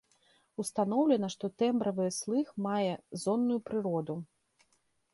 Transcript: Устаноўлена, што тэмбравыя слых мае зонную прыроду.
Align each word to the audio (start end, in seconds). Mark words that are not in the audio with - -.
Устаноўлена, 0.63 1.29
што 1.35 1.51
тэмбравыя 1.63 2.11
слых 2.21 2.47
мае 2.69 2.93
зонную 3.27 3.59
прыроду. 3.71 4.21